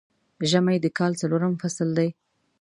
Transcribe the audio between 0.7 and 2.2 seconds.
د کال څلورم فصل دی